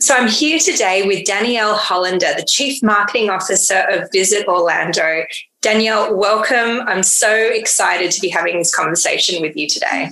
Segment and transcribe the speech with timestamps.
[0.00, 5.24] So I'm here today with Danielle Hollander, the Chief Marketing Officer of Visit Orlando.
[5.60, 6.80] Danielle, welcome.
[6.88, 10.08] I'm so excited to be having this conversation with you today.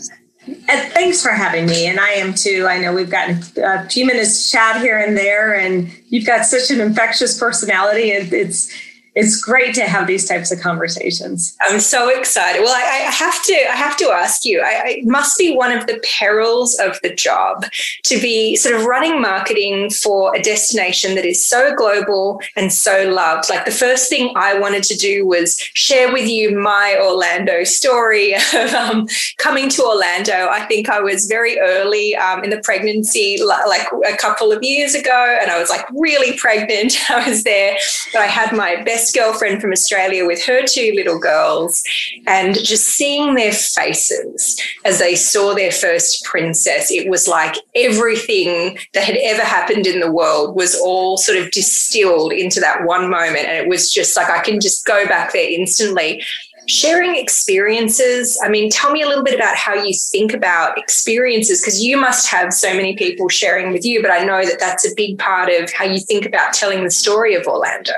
[0.46, 1.86] And thanks for having me.
[1.86, 2.66] And I am too.
[2.68, 6.44] I know we've got a few minutes to chat here and there, and you've got
[6.44, 8.10] such an infectious personality.
[8.10, 8.70] It's
[9.18, 11.56] it's great to have these types of conversations.
[11.60, 12.62] I'm so excited.
[12.62, 14.60] Well, I, I have to, I have to ask you.
[14.60, 17.64] I, it must be one of the perils of the job
[18.04, 23.10] to be sort of running marketing for a destination that is so global and so
[23.10, 23.50] loved.
[23.50, 28.34] Like the first thing I wanted to do was share with you my Orlando story
[28.34, 30.46] of um, coming to Orlando.
[30.46, 34.94] I think I was very early um, in the pregnancy, like a couple of years
[34.94, 36.94] ago, and I was like really pregnant.
[37.10, 37.76] I was there,
[38.12, 41.82] but I had my best girlfriend from Australia with her two little girls
[42.26, 48.78] and just seeing their faces as they saw their first princess, it was like everything
[48.94, 53.10] that had ever happened in the world was all sort of distilled into that one
[53.10, 53.46] moment.
[53.46, 56.22] And it was just like I can just go back there instantly
[56.68, 58.38] sharing experiences.
[58.44, 61.96] I mean, tell me a little bit about how you think about experiences because you
[61.96, 65.18] must have so many people sharing with you, but I know that that's a big
[65.18, 67.94] part of how you think about telling the story of Orlando.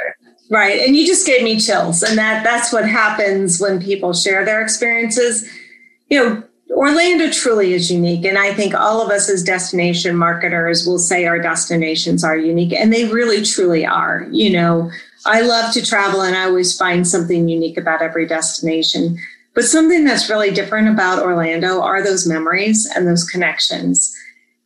[0.50, 0.80] Right.
[0.80, 2.02] And you just gave me chills.
[2.02, 5.48] And that that's what happens when people share their experiences.
[6.08, 6.42] You know,
[6.72, 8.24] Orlando truly is unique.
[8.24, 12.72] And I think all of us as destination marketers will say our destinations are unique.
[12.72, 14.26] And they really truly are.
[14.32, 14.90] You know,
[15.24, 19.18] I love to travel and I always find something unique about every destination.
[19.54, 24.16] But something that's really different about Orlando are those memories and those connections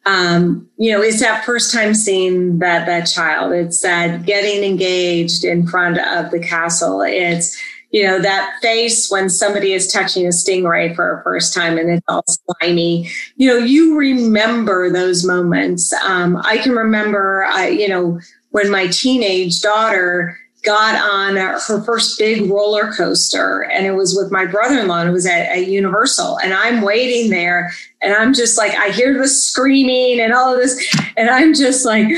[0.07, 3.53] um, you know, it's that first time seeing that that child.
[3.53, 7.01] It's that getting engaged in front of the castle.
[7.01, 7.61] It's
[7.91, 11.89] you know that face when somebody is touching a stingray for a first time and
[11.89, 13.09] it's all slimy.
[13.37, 15.93] You know, you remember those moments.
[16.05, 22.51] Um, I can remember, you know, when my teenage daughter got on her first big
[22.51, 26.39] roller coaster and it was with my brother-in-law and it was at, at, universal.
[26.39, 30.61] And i'm waiting there and i'm just like i hear the screaming and all of
[30.61, 32.09] this and i'm just like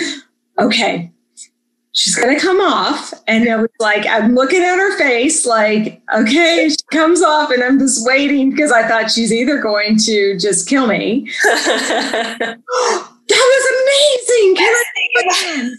[0.59, 1.11] okay
[1.93, 3.13] she's gonna come off.
[3.27, 7.63] And it was like i'm looking at her face like okay she comes off and
[7.63, 11.31] i'm just waiting because i thought she's either going to just kill me.
[13.29, 14.26] That was amazing.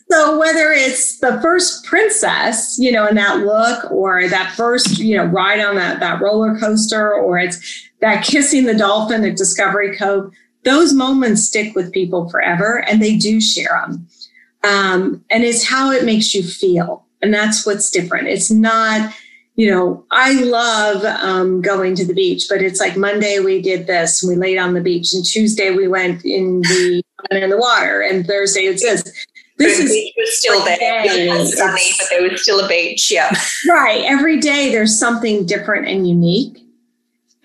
[0.09, 5.15] so whether it's the first princess, you know, in that look, or that first, you
[5.15, 9.95] know, ride on that that roller coaster, or it's that kissing the dolphin at Discovery
[9.97, 10.31] Cove,
[10.63, 14.07] those moments stick with people forever, and they do share them.
[14.63, 18.27] Um, and it's how it makes you feel, and that's what's different.
[18.27, 19.13] It's not
[19.57, 23.87] you know, I love um, going to the beach, but it's like Monday we did
[23.87, 27.01] this and we laid on the beach, and Tuesday we went in the
[27.31, 29.03] in the water, and Thursday it's this.
[29.57, 31.01] This the is beach was still there.
[31.03, 33.11] It was sunny, but there was still a beach.
[33.11, 33.35] Yeah,
[33.69, 34.03] right.
[34.05, 36.63] Every day there's something different and unique.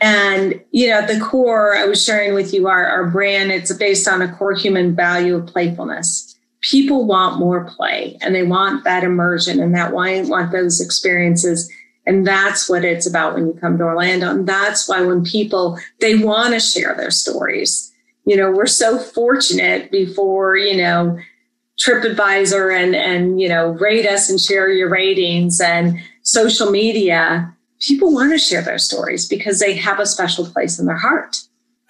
[0.03, 3.53] And you know, at the core I was sharing with you our, our brand.
[3.53, 6.37] It's based on a core human value of playfulness.
[6.61, 11.73] People want more play, and they want that immersion, and that want want those experiences
[12.07, 14.31] and that's what it's about when you come to Orlando.
[14.31, 17.93] And that's why when people, they want to share their stories.
[18.25, 21.19] You know, we're so fortunate before, you know,
[21.79, 27.55] TripAdvisor and, and, you know, rate us and share your ratings and social media.
[27.81, 31.37] People want to share their stories because they have a special place in their heart.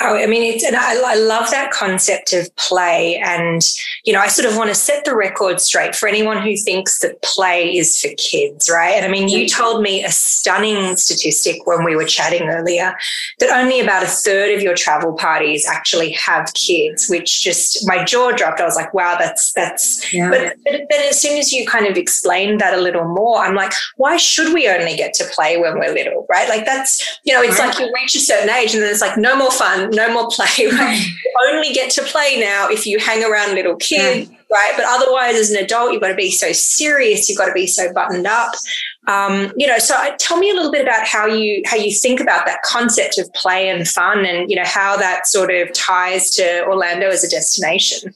[0.05, 3.17] Oh, I mean, it's, and I, I, love that concept of play.
[3.17, 3.63] And,
[4.05, 6.99] you know, I sort of want to set the record straight for anyone who thinks
[7.01, 8.95] that play is for kids, right?
[8.95, 9.63] And I mean, you mm-hmm.
[9.63, 12.97] told me a stunning statistic when we were chatting earlier
[13.39, 18.03] that only about a third of your travel parties actually have kids, which just my
[18.03, 18.61] jaw dropped.
[18.61, 20.31] I was like, wow, that's, that's, yeah.
[20.31, 23.55] but, but, but as soon as you kind of explained that a little more, I'm
[23.55, 26.49] like, why should we only get to play when we're little, right?
[26.49, 27.69] Like that's, you know, it's right.
[27.69, 30.29] like you reach a certain age and then it's like no more fun no more
[30.29, 30.47] play.
[30.73, 30.99] Right?
[30.99, 34.37] you only get to play now if you hang around little kids, yeah.
[34.51, 34.73] right?
[34.77, 37.29] But otherwise, as an adult, you've got to be so serious.
[37.29, 38.55] You've got to be so buttoned up.
[39.07, 42.21] Um, you know, so tell me a little bit about how you how you think
[42.21, 46.31] about that concept of play and fun, and you know how that sort of ties
[46.33, 48.15] to Orlando as a destination.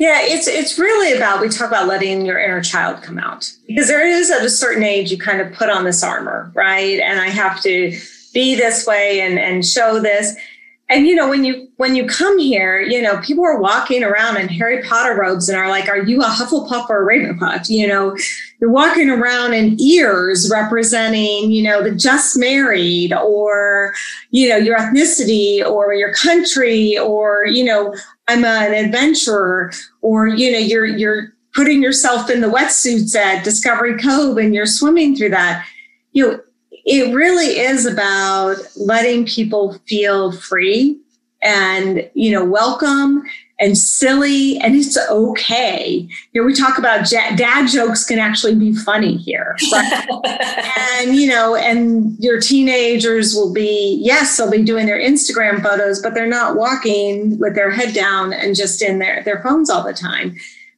[0.00, 3.86] Yeah, it's it's really about we talk about letting your inner child come out because
[3.86, 6.98] there is at a certain age you kind of put on this armor, right?
[6.98, 7.96] And I have to
[8.32, 10.34] be this way and and show this
[10.90, 14.36] and you know when you when you come here you know people are walking around
[14.36, 17.86] in harry potter robes and are like are you a hufflepuff or a ravenclaw you
[17.86, 18.16] know
[18.60, 23.94] you're walking around in ears representing you know the just married or
[24.30, 27.94] you know your ethnicity or your country or you know
[28.30, 29.72] I'm an adventurer,
[30.02, 34.66] or you know, you're you're putting yourself in the wetsuits at Discovery Cove and you're
[34.66, 35.66] swimming through that.
[36.12, 36.40] You know,
[36.84, 40.98] it really is about letting people feel free
[41.42, 43.22] and you know welcome
[43.58, 46.08] and silly and it's okay.
[46.32, 50.08] Here we talk about dad jokes can actually be funny here right?
[51.00, 56.00] and you know and your teenagers will be yes they'll be doing their instagram photos
[56.00, 59.84] but they're not walking with their head down and just in their, their phones all
[59.84, 60.34] the time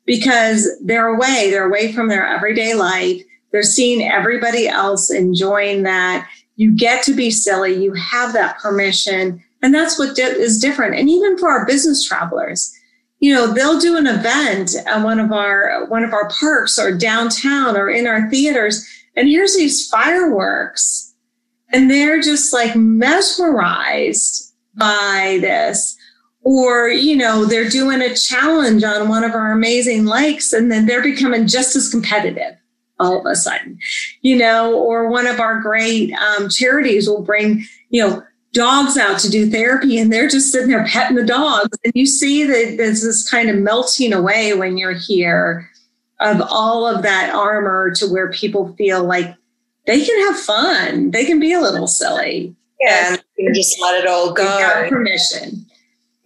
[0.06, 1.49] because they're away.
[1.50, 3.22] They're away from their everyday life
[3.52, 6.28] they're seeing everybody else enjoying that.
[6.56, 7.82] You get to be silly.
[7.82, 9.43] You have that permission.
[9.62, 10.96] And that's what is different.
[10.96, 12.72] And even for our business travelers,
[13.20, 16.96] you know, they'll do an event at one of our one of our parks or
[16.96, 18.84] downtown or in our theaters,
[19.14, 21.14] and here's these fireworks,
[21.72, 25.96] and they're just like mesmerized by this.
[26.44, 30.87] Or, you know, they're doing a challenge on one of our amazing lakes, and then
[30.87, 32.56] they're becoming just as competitive
[33.02, 33.78] all of a sudden,
[34.22, 38.22] you know, or one of our great um, charities will bring, you know,
[38.52, 41.76] dogs out to do therapy and they're just sitting there petting the dogs.
[41.84, 45.69] And you see that there's this kind of melting away when you're here
[46.20, 49.34] of all of that armor to where people feel like
[49.87, 51.10] they can have fun.
[51.10, 52.54] They can be a little silly.
[52.81, 54.87] Yeah, and just let it all go.
[54.88, 55.66] Permission.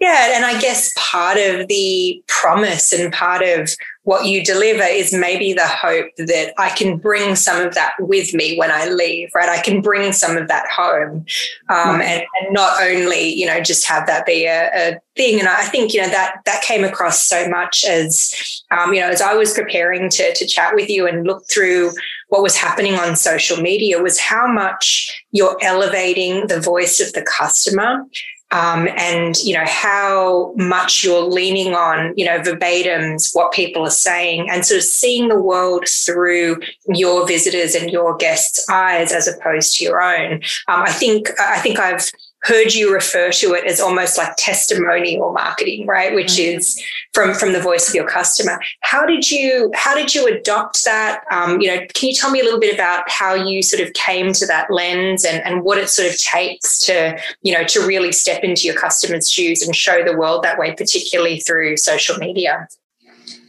[0.00, 3.74] Yeah, and I guess part of the promise and part of
[4.06, 8.32] what you deliver is maybe the hope that I can bring some of that with
[8.34, 9.48] me when I leave, right?
[9.48, 11.26] I can bring some of that home
[11.68, 15.40] um, and, and, not only, you know, just have that be a, a, thing.
[15.40, 19.08] And I think, you know, that that came across so much as, um, you know,
[19.08, 21.90] as I was preparing to, to chat with you and look through
[22.28, 27.22] what was happening on social media was how much you're elevating the voice of the
[27.22, 28.04] customer
[28.52, 33.90] um, and you know how much you're leaning on you know verbatims what people are
[33.90, 36.56] saying and sort of seeing the world through
[36.88, 40.34] your visitors and your guests eyes as opposed to your own.
[40.68, 42.10] Um, i think i think i've
[42.46, 46.14] heard you refer to it as almost like testimonial marketing, right?
[46.14, 46.58] Which mm-hmm.
[46.58, 46.82] is
[47.12, 48.60] from from the voice of your customer.
[48.82, 51.24] How did you how did you adopt that?
[51.32, 53.92] Um, you know, can you tell me a little bit about how you sort of
[53.94, 57.80] came to that lens and and what it sort of takes to you know to
[57.84, 62.16] really step into your customer's shoes and show the world that way, particularly through social
[62.16, 62.68] media.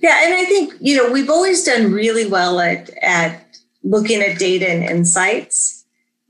[0.02, 3.44] Yeah, and I think you know we've always done really well at at
[3.84, 5.76] looking at data and insights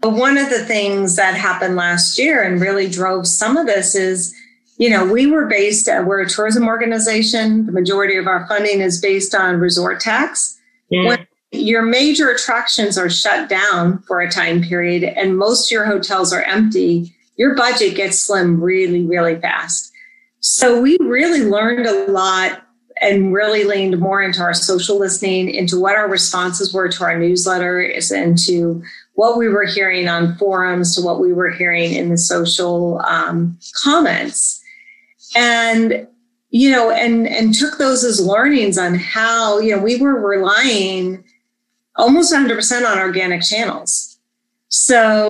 [0.01, 4.35] one of the things that happened last year and really drove some of this is,
[4.77, 7.65] you know, we were based, uh, we're a tourism organization.
[7.65, 10.59] The majority of our funding is based on resort tax.
[10.89, 11.07] Yeah.
[11.07, 15.85] When your major attractions are shut down for a time period and most of your
[15.85, 19.91] hotels are empty, your budget gets slim really, really fast.
[20.39, 22.63] So we really learned a lot
[23.01, 27.17] and really leaned more into our social listening, into what our responses were to our
[27.17, 28.83] newsletter, is into
[29.17, 33.57] what we were hearing on forums to what we were hearing in the social um,
[33.83, 34.63] comments.
[35.35, 36.07] And
[36.49, 41.25] you know and and took those as learnings on how you know we were relying
[41.97, 44.19] almost 100% on organic channels.
[44.69, 45.29] So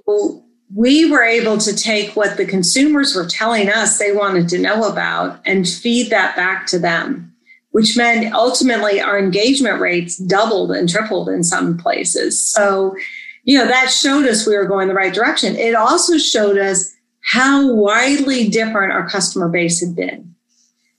[0.76, 4.84] we were able to take what the consumers were telling us they wanted to know
[4.84, 7.34] about and feed that back to them
[7.72, 12.44] which meant ultimately our engagement rates doubled and tripled in some places.
[12.44, 12.96] So
[13.48, 15.56] you know, that showed us we were going the right direction.
[15.56, 20.36] It also showed us how widely different our customer base had been.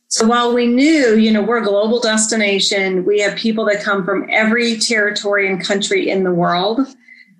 [0.08, 4.02] So while we knew, you know, we're a global destination, we have people that come
[4.02, 6.78] from every territory and country in the world.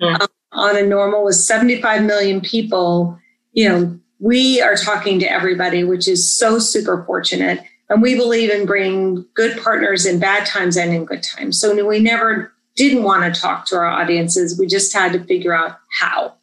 [0.01, 0.23] Mm-hmm.
[0.23, 3.19] Um, on a normal with 75 million people,
[3.53, 7.61] you know, we are talking to everybody, which is so super fortunate.
[7.89, 11.59] And we believe in bringing good partners in bad times and in good times.
[11.59, 14.59] So we never didn't want to talk to our audiences.
[14.59, 16.35] We just had to figure out how.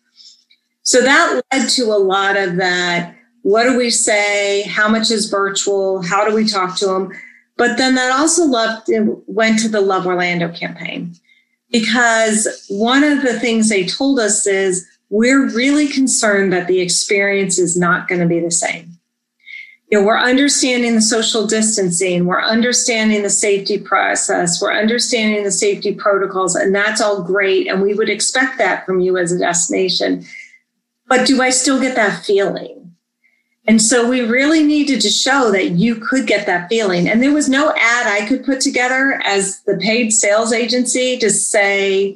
[0.84, 3.16] So that led to a lot of that.
[3.42, 4.64] What do we say?
[4.64, 6.04] How much is virtual?
[6.04, 7.12] How do we talk to them?
[7.58, 8.90] But then that also left,
[9.28, 11.16] went to the Love Orlando campaign
[11.72, 17.58] because one of the things they told us is we're really concerned that the experience
[17.58, 18.95] is not going to be the same
[19.92, 25.52] you know, we're understanding the social distancing, we're understanding the safety process, we're understanding the
[25.52, 27.68] safety protocols, and that's all great.
[27.68, 30.26] And we would expect that from you as a destination.
[31.08, 32.96] But do I still get that feeling?
[33.68, 37.08] And so we really needed to show that you could get that feeling.
[37.08, 41.30] And there was no ad I could put together as the paid sales agency to
[41.30, 42.16] say,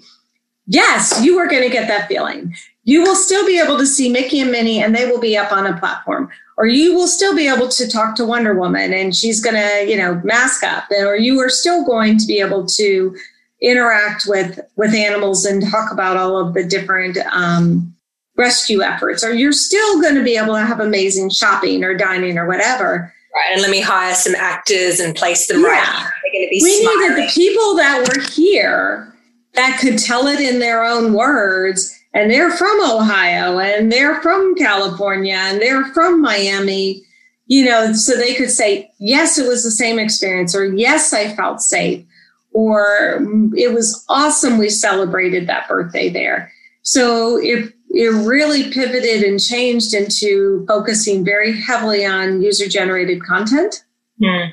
[0.68, 2.56] yes, you are going to get that feeling.
[2.84, 5.52] You will still be able to see Mickey and Minnie, and they will be up
[5.52, 9.16] on a platform or you will still be able to talk to Wonder Woman and
[9.16, 12.66] she's going to, you know, mask up, or you are still going to be able
[12.66, 13.16] to
[13.62, 17.96] interact with with animals and talk about all of the different um,
[18.36, 22.38] rescue efforts, or you're still going to be able to have amazing shopping or dining
[22.38, 23.14] or whatever.
[23.34, 26.04] Right, and let me hire some actors and place them yeah.
[26.04, 26.50] right.
[26.52, 27.00] we smiling.
[27.00, 29.14] needed the people that were here
[29.54, 34.56] that could tell it in their own words and they're from Ohio and they're from
[34.56, 37.04] California and they're from Miami,
[37.48, 41.36] you know, so they could say, yes, it was the same experience, or yes, I
[41.36, 42.06] felt safe,
[42.52, 43.20] or
[43.56, 44.58] it was awesome.
[44.58, 46.52] We celebrated that birthday there.
[46.82, 53.84] So it, it really pivoted and changed into focusing very heavily on user generated content
[54.22, 54.52] mm.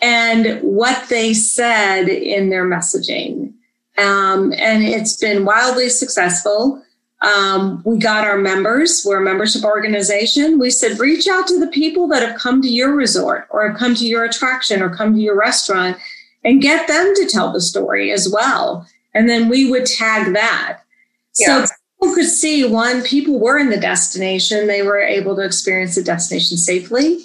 [0.00, 3.52] and what they said in their messaging.
[3.96, 6.82] Um, and it's been wildly successful.
[7.24, 10.58] Um, we got our members, we're a membership organization.
[10.58, 13.78] We said, reach out to the people that have come to your resort or have
[13.78, 15.96] come to your attraction or come to your restaurant
[16.44, 18.86] and get them to tell the story as well.
[19.14, 20.80] And then we would tag that.
[21.38, 21.64] Yeah.
[21.64, 25.94] So people could see one, people were in the destination, they were able to experience
[25.94, 27.24] the destination safely,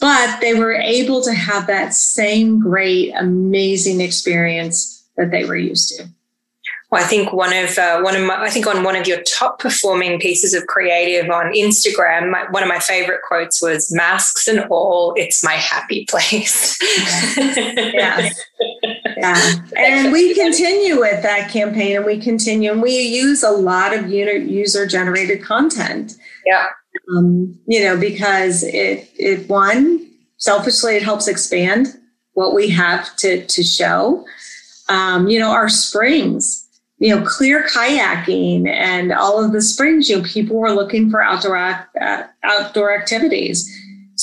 [0.00, 5.96] but they were able to have that same great, amazing experience that they were used
[5.96, 6.08] to.
[6.92, 9.22] Well, I think one of uh, one of my, I think on one of your
[9.22, 14.46] top performing pieces of creative on Instagram, my, one of my favorite quotes was "Masks
[14.46, 16.78] and all, it's my happy place."
[17.38, 18.28] yeah,
[19.16, 19.54] yeah.
[19.74, 24.10] And we continue with that campaign, and we continue, and we use a lot of
[24.10, 26.14] user generated content.
[26.44, 26.66] Yeah.
[27.16, 31.98] Um, you know, because it it one selfishly it helps expand
[32.34, 34.26] what we have to to show.
[34.90, 36.61] Um, you know, our springs
[37.02, 41.20] you know, clear kayaking and all of the springs, you know, people were looking for
[41.20, 43.68] outdoor uh, outdoor activities.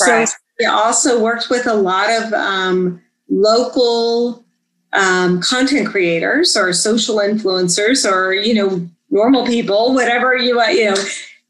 [0.07, 0.29] Right.
[0.29, 4.45] So we also worked with a lot of um, local
[4.93, 10.85] um, content creators or social influencers or you know normal people, whatever you uh, you
[10.85, 10.95] know,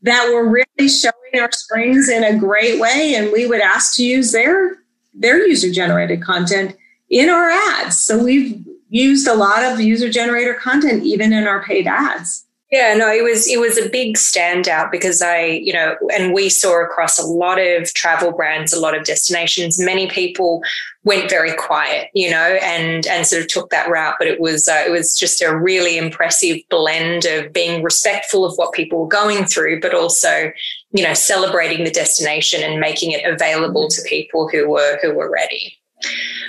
[0.01, 4.03] that were really showing our springs in a great way, and we would ask to
[4.03, 4.79] use their
[5.13, 6.75] their user generated content
[7.11, 7.99] in our ads.
[7.99, 12.45] So we've used a lot of user generator content even in our paid ads.
[12.71, 16.49] Yeah, no, it was it was a big standout because I, you know, and we
[16.49, 20.61] saw across a lot of travel brands, a lot of destinations, many people
[21.03, 24.17] went very quiet, you know, and and sort of took that route.
[24.19, 28.53] But it was uh, it was just a really impressive blend of being respectful of
[28.57, 30.51] what people were going through, but also,
[30.91, 35.31] you know, celebrating the destination and making it available to people who were who were
[35.31, 35.75] ready.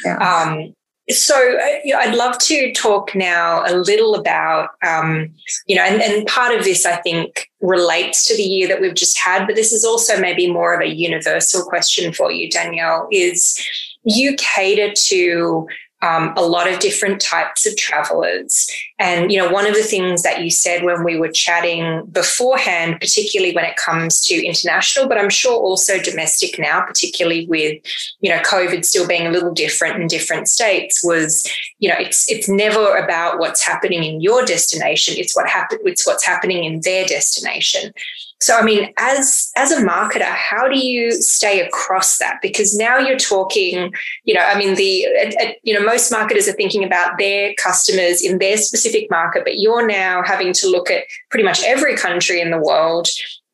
[0.04, 0.18] Yeah.
[0.18, 0.74] Um,
[1.10, 5.32] so uh, I'd love to talk now a little about, um,
[5.66, 8.94] you know, and, and, part of this I think relates to the year that we've
[8.94, 13.08] just had, but this is also maybe more of a universal question for you, Danielle.
[13.10, 13.58] Is
[14.04, 15.68] you cater to
[16.02, 18.70] um, a lot of different types of travelers.
[18.98, 22.98] And, you know, one of the things that you said when we were chatting beforehand,
[23.00, 27.82] particularly when it comes to international, but I'm sure also domestic now, particularly with,
[28.20, 31.46] you know, COVID still being a little different in different states, was,
[31.78, 35.14] you know, it's it's never about what's happening in your destination.
[35.18, 37.92] It's what happened, it's what's happening in their destination.
[38.40, 42.38] So, I mean, as as a marketer, how do you stay across that?
[42.40, 43.92] Because now you're talking,
[44.24, 48.22] you know, I mean, the uh, you know most marketers are thinking about their customers
[48.22, 52.40] in their specific market, but you're now having to look at pretty much every country
[52.40, 53.08] in the world,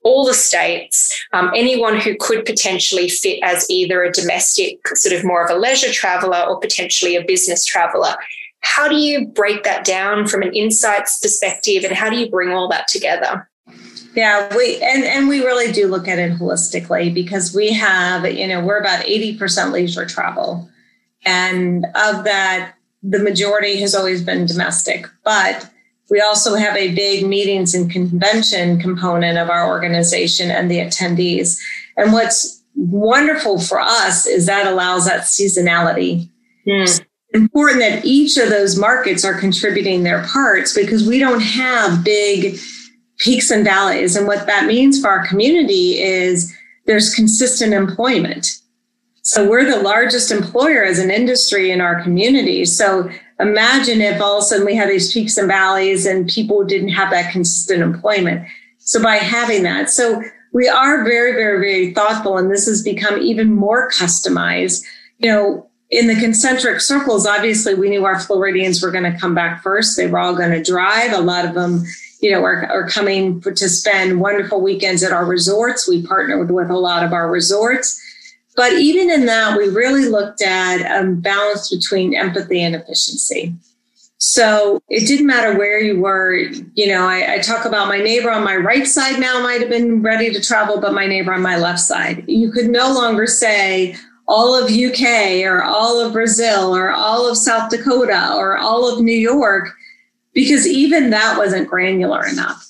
[0.05, 5.25] all the states, um, anyone who could potentially fit as either a domestic, sort of
[5.25, 8.14] more of a leisure traveler, or potentially a business traveler.
[8.61, 12.50] How do you break that down from an insights perspective, and how do you bring
[12.50, 13.49] all that together?
[14.16, 18.49] Yeah, we and and we really do look at it holistically because we have, you
[18.49, 20.70] know, we're about 80% leisure travel.
[21.26, 25.06] And of that, the majority has always been domestic.
[25.23, 25.70] But
[26.11, 31.61] we also have a big meetings and convention component of our organization and the attendees.
[31.99, 36.30] And what's wonderful for us is that allows that seasonality.
[36.66, 37.04] Mm.
[37.32, 42.58] important that each of those markets are contributing their parts because we don't have big
[43.18, 44.16] peaks and valleys.
[44.16, 46.54] And what that means for our community is
[46.87, 48.61] there's consistent employment.
[49.23, 52.64] So we're the largest employer as an industry in our community.
[52.64, 56.64] So imagine if all of a sudden we had these peaks and valleys and people
[56.64, 58.46] didn't have that consistent employment.
[58.78, 63.20] So by having that, so we are very, very, very thoughtful, and this has become
[63.20, 64.85] even more customized.
[65.18, 69.35] You know, in the concentric circles, obviously we knew our Floridians were going to come
[69.35, 69.96] back first.
[69.96, 71.12] They were all going to drive.
[71.12, 71.85] A lot of them
[72.20, 75.88] you know, are, are coming to spend wonderful weekends at our resorts.
[75.88, 78.00] We partnered with a lot of our resorts.
[78.56, 83.54] But even in that, we really looked at a um, balance between empathy and efficiency.
[84.18, 86.35] So it didn't matter where you were.
[86.75, 89.68] You know, I, I, talk about my neighbor on my right side now might have
[89.68, 92.25] been ready to travel, but my neighbor on my left side.
[92.26, 93.94] You could no longer say
[94.26, 99.02] all of UK or all of Brazil or all of South Dakota or all of
[99.02, 99.76] New York,
[100.37, 102.62] because even that wasn't granular enough.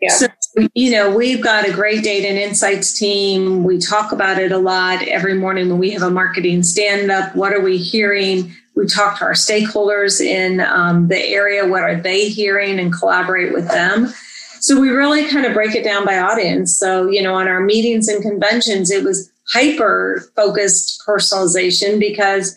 [0.00, 0.10] Yeah.
[0.10, 0.26] So,
[0.74, 3.64] you know, we've got a great data and insights team.
[3.64, 7.34] We talk about it a lot every morning when we have a marketing stand up.
[7.34, 8.54] What are we hearing?
[8.76, 11.66] We talk to our stakeholders in um, the area.
[11.66, 14.12] What are they hearing and collaborate with them?
[14.60, 16.76] So we really kind of break it down by audience.
[16.78, 22.54] So, you know, on our meetings and conventions, it was hyper focused personalization because,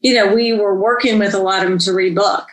[0.00, 2.46] you know, we were working with a lot of them to read book.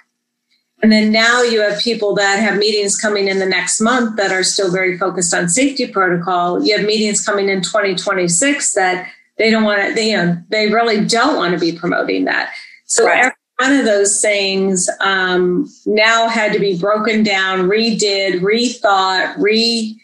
[0.84, 4.32] And then now you have people that have meetings coming in the next month that
[4.32, 6.64] are still very focused on safety protocol.
[6.64, 10.72] You have meetings coming in 2026 that they don't want to, they, you know, they
[10.72, 12.54] really don't want to be promoting that.
[12.86, 13.26] So right.
[13.26, 20.00] every one of those things um, now had to be broken down, redid, rethought, re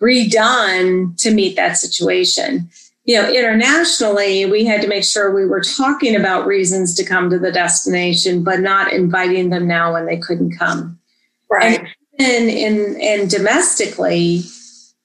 [0.00, 2.68] redone to meet that situation.
[3.04, 7.28] You know, internationally, we had to make sure we were talking about reasons to come
[7.30, 10.98] to the destination, but not inviting them now when they couldn't come.
[11.50, 11.86] Right.
[12.18, 14.42] And in and domestically,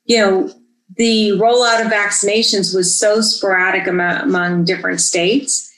[0.06, 0.54] you know,
[0.96, 5.70] the rollout of vaccinations was so sporadic among, among different states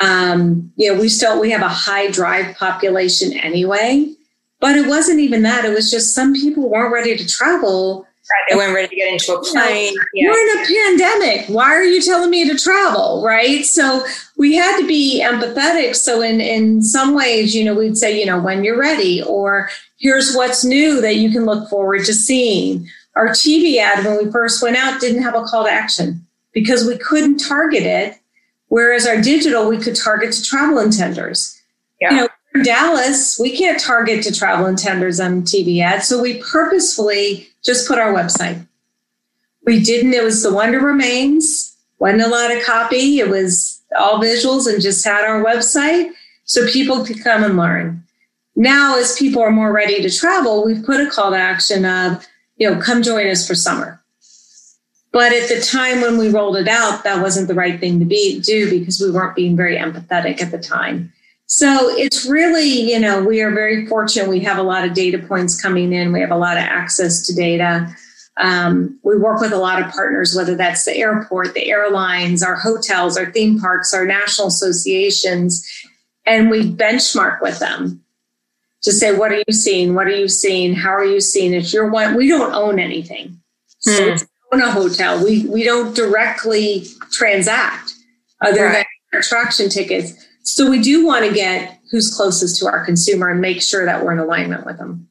[0.00, 4.12] um, you know, we still we have a high drive population anyway,
[4.60, 5.64] but it wasn't even that.
[5.64, 8.06] It was just some people weren't ready to travel.
[8.48, 9.94] They weren't ready to get into a plane.
[9.96, 11.48] Are in a pandemic.
[11.48, 13.22] Why are you telling me to travel?
[13.24, 13.64] Right.
[13.64, 14.04] So
[14.36, 15.96] we had to be empathetic.
[15.96, 19.70] So in in some ways, you know, we'd say, you know, when you're ready, or
[19.98, 22.88] here's what's new that you can look forward to seeing.
[23.16, 26.86] Our TV ad when we first went out didn't have a call to action because
[26.86, 28.18] we couldn't target it
[28.68, 31.58] Whereas our digital, we could target to travel intenders.
[32.00, 32.10] Yeah.
[32.10, 36.06] You know, in Dallas, we can't target to travel intenders on TV ads.
[36.06, 38.66] So we purposefully just put our website.
[39.66, 43.18] We didn't, it was The Wonder Remains, wasn't a lot of copy.
[43.18, 46.10] It was all visuals and just had our website
[46.44, 48.02] so people could come and learn.
[48.56, 52.26] Now, as people are more ready to travel, we've put a call to action of,
[52.56, 54.02] you know, come join us for summer.
[55.12, 58.04] But at the time when we rolled it out, that wasn't the right thing to
[58.04, 61.12] be do because we weren't being very empathetic at the time.
[61.50, 64.28] So it's really, you know, we are very fortunate.
[64.28, 66.12] We have a lot of data points coming in.
[66.12, 67.94] We have a lot of access to data.
[68.36, 72.54] Um, we work with a lot of partners, whether that's the airport, the airlines, our
[72.54, 75.66] hotels, our theme parks, our national associations,
[76.24, 78.04] and we benchmark with them
[78.82, 79.94] to say, what are you seeing?
[79.94, 80.74] What are you seeing?
[80.74, 81.72] How are you seeing it?
[81.72, 83.40] You're one, we don't own anything.
[83.80, 84.16] So hmm
[84.52, 85.22] own a hotel.
[85.22, 87.92] We we don't directly transact
[88.40, 88.86] other right.
[89.12, 90.12] than attraction tickets.
[90.42, 94.04] So we do want to get who's closest to our consumer and make sure that
[94.04, 95.08] we're in alignment with them.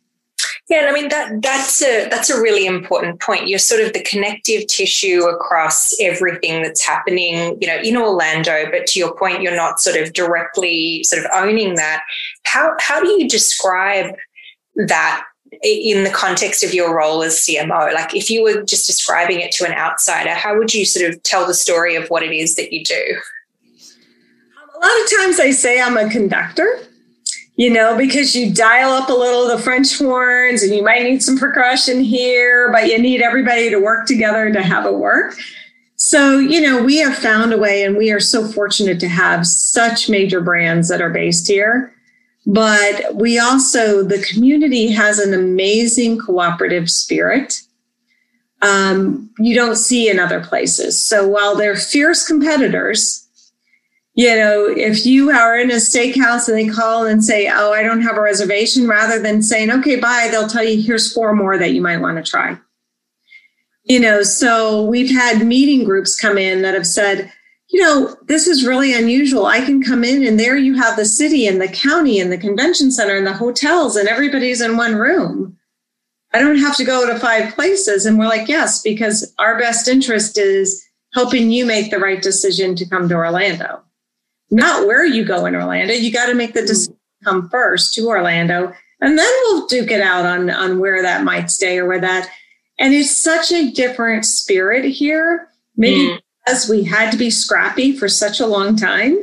[0.69, 3.47] Yeah, and I mean that that's a that's a really important point.
[3.47, 8.85] You're sort of the connective tissue across everything that's happening, you know, in Orlando, but
[8.87, 12.03] to your point, you're not sort of directly sort of owning that.
[12.43, 14.13] How how do you describe
[14.75, 15.23] that
[15.63, 17.93] in the context of your role as CMO?
[17.93, 21.23] Like, if you were just describing it to an outsider, how would you sort of
[21.23, 23.17] tell the story of what it is that you do?
[24.77, 26.67] A lot of times I say I'm a conductor,
[27.55, 31.03] you know, because you dial up a little of the French horns and you might
[31.03, 35.35] need some percussion here, but you need everybody to work together to have it work.
[35.95, 39.47] So, you know, we have found a way, and we are so fortunate to have
[39.47, 41.91] such major brands that are based here
[42.47, 47.61] but we also, the community has an amazing cooperative spirit.
[48.61, 50.97] Um, you don't see in other places.
[50.97, 53.26] So while they're fierce competitors,
[54.17, 57.83] you know, if you are in a steakhouse and they call and say, Oh, I
[57.83, 61.55] don't have a reservation, rather than saying, Okay, bye, they'll tell you, Here's four more
[61.57, 62.57] that you might want to try.
[63.83, 67.31] You know, so we've had meeting groups come in that have said,
[67.69, 69.45] you know, this is really unusual.
[69.45, 72.37] I can come in and there you have the city and the county and the
[72.37, 75.57] convention center and the hotels and everybody's in one room.
[76.33, 78.05] I don't have to go to five places.
[78.05, 82.75] And we're like, yes, because our best interest is helping you make the right decision
[82.75, 83.83] to come to Orlando.
[84.49, 85.93] Not where you go in Orlando.
[85.93, 88.73] You got to make the decision come first to Orlando.
[89.01, 92.29] And then we'll duke it out on, on where that might stay or where that.
[92.79, 95.49] And it's such a different spirit here.
[95.75, 99.17] Maybe mm because we had to be scrappy for such a long time.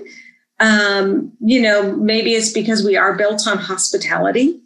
[0.60, 4.60] Um, you know, maybe it's because we are built on hospitality.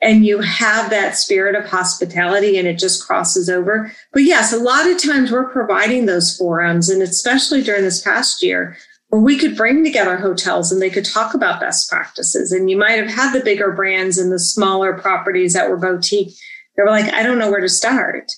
[0.00, 3.92] and you have that spirit of hospitality and it just crosses over.
[4.12, 8.42] But yes, a lot of times we're providing those forums and especially during this past
[8.42, 8.76] year
[9.08, 12.52] where we could bring together hotels and they could talk about best practices.
[12.52, 16.34] And you might have had the bigger brands and the smaller properties that were boutique.
[16.76, 18.30] They were like, I don't know where to start,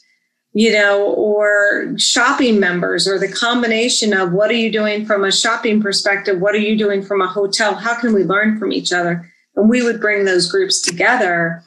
[0.52, 5.32] you know, or shopping members or the combination of what are you doing from a
[5.32, 6.40] shopping perspective?
[6.40, 7.74] What are you doing from a hotel?
[7.74, 9.30] How can we learn from each other?
[9.56, 11.62] and we would bring those groups together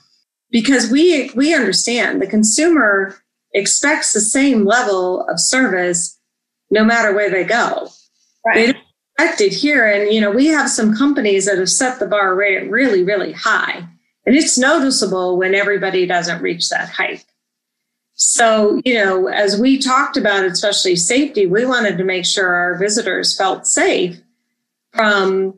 [0.51, 3.15] because we we understand the consumer
[3.53, 6.19] expects the same level of service
[6.71, 7.89] no matter where they go.
[8.45, 8.75] Right.
[9.17, 9.85] They don't expect it here.
[9.85, 13.87] And you know, we have some companies that have set the bar really, really high.
[14.25, 17.25] And it's noticeable when everybody doesn't reach that height.
[18.15, 22.77] So, you know, as we talked about, especially safety, we wanted to make sure our
[22.77, 24.17] visitors felt safe
[24.93, 25.57] from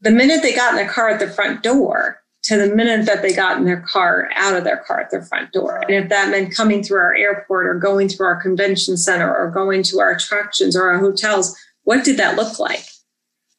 [0.00, 3.22] the minute they got in their car at the front door to the minute that
[3.22, 5.78] they got in their car out of their car at their front door.
[5.78, 9.50] And if that meant coming through our airport or going through our convention center or
[9.50, 12.86] going to our attractions or our hotels, what did that look like?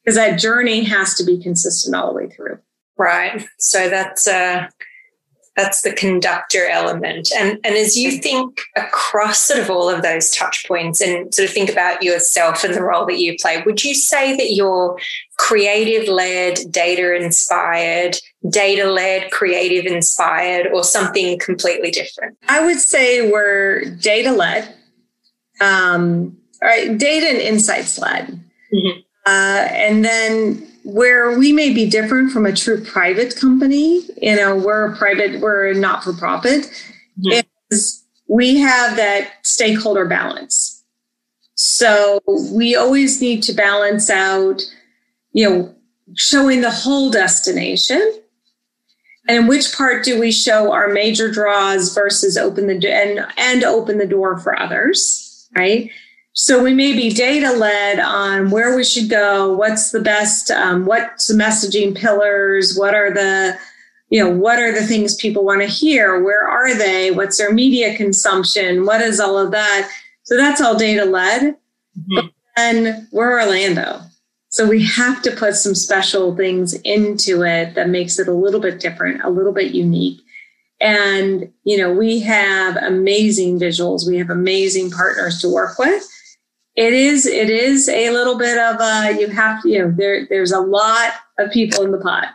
[0.08, 2.60] Because that journey has to be consistent all the way through.
[2.98, 3.46] Right.
[3.60, 4.70] So that's uh
[5.58, 7.30] that's the conductor element.
[7.36, 11.50] And, and as you think across sort of all of those touch points and sort
[11.50, 14.98] of think about yourself and the role that you play, would you say that you're
[15.40, 18.18] creative led, data inspired,
[18.50, 22.38] data led, creative inspired, or something completely different?
[22.48, 24.74] I would say we're data led,
[25.60, 28.40] um, all right, data and insights led.
[28.72, 29.00] Mm-hmm.
[29.28, 34.56] Uh, and then where we may be different from a true private company, you know,
[34.56, 36.68] we're a private, we're a not for profit,
[37.72, 40.86] is we have that stakeholder balance.
[41.56, 42.22] So
[42.54, 44.62] we always need to balance out,
[45.34, 45.76] you know,
[46.16, 48.22] showing the whole destination.
[49.30, 53.98] And which part do we show our major draws versus open the and and open
[53.98, 55.92] the door for others, right?
[56.40, 60.86] So we may be data led on where we should go, what's the best, um,
[60.86, 63.58] what's the messaging pillars, what are the,
[64.10, 67.52] you know, what are the things people want to hear, where are they, what's their
[67.52, 69.90] media consumption, what is all of that.
[70.26, 71.56] So that's all data led.
[71.98, 72.16] Mm-hmm.
[72.16, 74.02] But then we're Orlando.
[74.50, 78.60] So we have to put some special things into it that makes it a little
[78.60, 80.22] bit different, a little bit unique.
[80.80, 84.08] And, you know, we have amazing visuals.
[84.08, 86.08] We have amazing partners to work with
[86.78, 90.28] it is it is a little bit of a you have to you know there
[90.30, 92.28] there's a lot of people in the pot.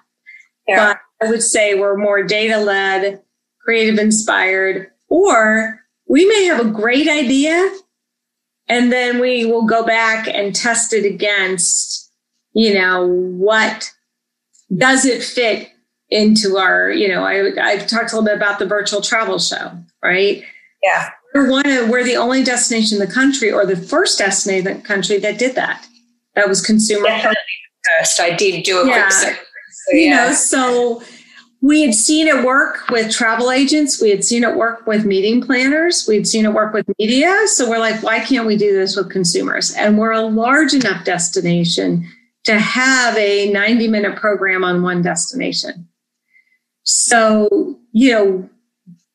[0.68, 0.94] Yeah.
[1.20, 3.22] but i would say we're more data led
[3.64, 7.72] creative inspired or we may have a great idea
[8.68, 12.12] and then we will go back and test it against
[12.52, 13.90] you know what
[14.76, 15.68] does it fit
[16.10, 19.72] into our you know i i've talked a little bit about the virtual travel show
[20.02, 20.42] right?
[20.82, 24.66] Yeah we're one of, we're the only destination in the country or the first destination
[24.66, 25.86] in the country that did that.
[26.34, 27.08] That was consumer
[27.98, 28.20] first.
[28.20, 29.02] I did do a yeah.
[29.02, 29.38] quick search.
[29.88, 31.02] So, you know, so
[31.62, 34.00] we had seen it work with travel agents.
[34.00, 36.06] We had seen it work with meeting planners.
[36.08, 37.34] We'd seen it work with media.
[37.46, 39.72] So we're like, why can't we do this with consumers?
[39.74, 42.08] And we're a large enough destination
[42.44, 45.88] to have a 90 minute program on one destination.
[46.82, 48.50] So, you know,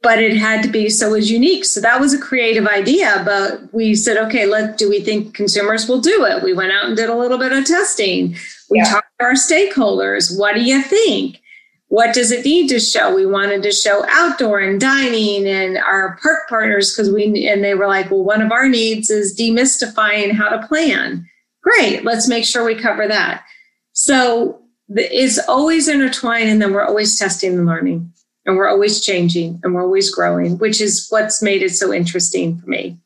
[0.08, 1.66] but it had to be so it was unique.
[1.66, 3.24] So that was a creative idea.
[3.26, 6.42] But we said, okay, let do we think consumers will do it?
[6.42, 8.38] We went out and did a little bit of testing.
[8.70, 8.86] We yeah.
[8.86, 10.40] talked to our stakeholders.
[10.40, 11.42] What do you think?
[11.90, 13.14] What does it need to show?
[13.14, 17.76] We wanted to show outdoor and dining and our park partners because we and they
[17.76, 21.28] were like, well, one of our needs is demystifying how to plan.
[21.62, 23.44] Great, let's make sure we cover that.
[23.92, 28.14] So it's always intertwined, and then we're always testing and learning
[28.48, 32.58] and we're always changing and we're always growing, which is what's made it so interesting
[32.58, 32.98] for me.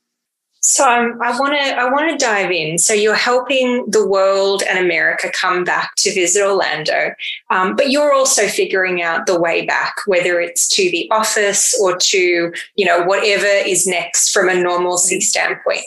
[0.64, 2.78] So um, I want to I want to dive in.
[2.78, 7.16] So you're helping the world and America come back to visit Orlando,
[7.50, 11.98] um, but you're also figuring out the way back, whether it's to the office or
[11.98, 15.82] to you know whatever is next from a normalcy standpoint.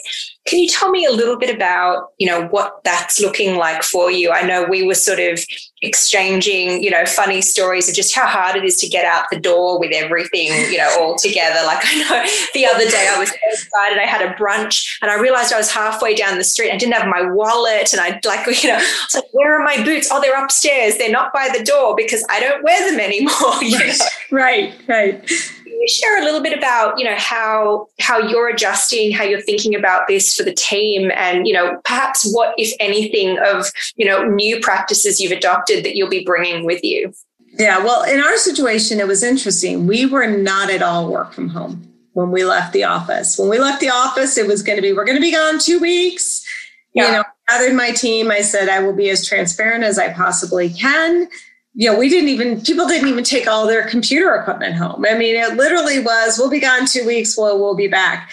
[0.45, 4.11] Can you tell me a little bit about, you know, what that's looking like for
[4.11, 4.31] you?
[4.31, 5.39] I know we were sort of
[5.81, 9.39] exchanging, you know, funny stories of just how hard it is to get out the
[9.39, 11.65] door with everything, you know, all together.
[11.65, 13.97] Like I know the other day I was excited.
[13.97, 16.71] I had a brunch and I realized I was halfway down the street.
[16.71, 19.63] I didn't have my wallet and I like, you know, I was like, where are
[19.63, 20.09] my boots?
[20.11, 20.99] Oh, they're upstairs.
[20.99, 23.31] They're not by the door because I don't wear them anymore.
[24.31, 25.51] right, right, right
[25.85, 29.75] you share a little bit about you know how how you're adjusting how you're thinking
[29.75, 34.25] about this for the team and you know perhaps what if anything of you know
[34.25, 37.13] new practices you've adopted that you'll be bringing with you
[37.57, 39.87] Yeah, well, in our situation, it was interesting.
[39.87, 43.37] We were not at all work from home when we left the office.
[43.37, 45.59] When we left the office, it was going to be, we're going to be gone
[45.59, 46.45] two weeks.
[46.93, 47.05] Yeah.
[47.05, 48.31] You know, gathered my team.
[48.31, 51.27] I said, I will be as transparent as I possibly can.
[51.75, 55.05] You know, we didn't even, people didn't even take all their computer equipment home.
[55.07, 58.31] I mean, it literally was, we'll be gone two weeks, we'll, we'll be back.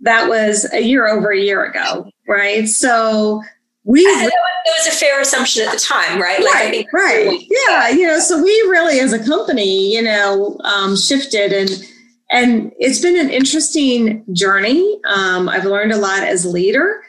[0.00, 2.66] That was a year over a year ago, right?
[2.66, 3.42] So
[3.84, 4.32] we it
[4.66, 6.40] was a fair assumption at the time, right?
[6.40, 8.18] Like right, think, right, yeah, you know.
[8.18, 11.70] So we really, as a company, you know, um, shifted and
[12.30, 15.00] and it's been an interesting journey.
[15.04, 17.02] Um, I've learned a lot as a leader.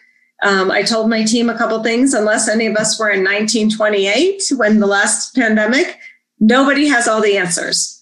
[0.43, 2.13] Um, I told my team a couple things.
[2.13, 5.99] Unless any of us were in 1928 when the last pandemic,
[6.39, 8.01] nobody has all the answers.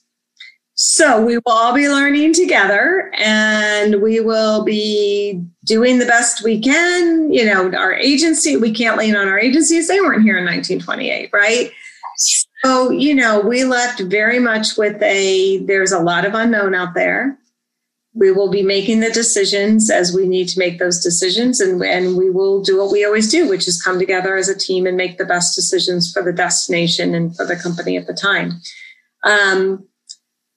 [0.81, 6.57] So we will all be learning together and we will be doing the best we
[6.57, 7.33] can.
[7.33, 9.89] You know, our agency, we can't lean on our agencies.
[9.89, 11.69] They weren't here in 1928, right?
[12.63, 16.93] So, you know, we left very much with a there's a lot of unknown out
[16.93, 17.37] there.
[18.15, 22.17] We will be making the decisions as we need to make those decisions, and, and
[22.17, 24.97] we will do what we always do, which is come together as a team and
[24.97, 28.59] make the best decisions for the destination and for the company at the time.
[29.23, 29.87] Um,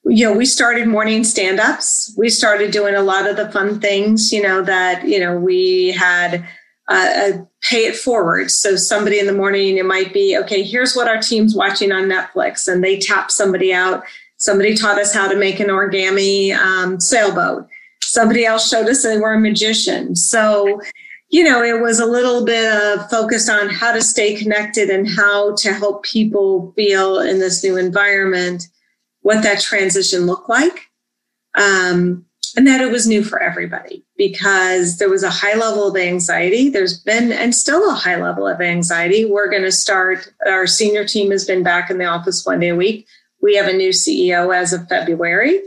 [0.04, 2.12] you know, we started morning stand ups.
[2.16, 5.92] We started doing a lot of the fun things, you know, that, you know, we
[5.92, 6.44] had
[6.88, 8.50] uh, pay it forward.
[8.50, 12.04] So somebody in the morning, it might be, okay, here's what our team's watching on
[12.04, 14.02] Netflix, and they tap somebody out.
[14.42, 17.68] Somebody taught us how to make an origami um, sailboat.
[18.02, 20.16] Somebody else showed us they were a magician.
[20.16, 20.80] So,
[21.28, 25.08] you know, it was a little bit of focus on how to stay connected and
[25.08, 28.66] how to help people feel in this new environment
[29.20, 30.90] what that transition looked like.
[31.54, 32.26] Um,
[32.56, 36.68] and that it was new for everybody because there was a high level of anxiety.
[36.68, 39.24] There's been and still a high level of anxiety.
[39.24, 42.70] We're going to start, our senior team has been back in the office one day
[42.70, 43.06] a week.
[43.42, 45.60] We have a new CEO as of February.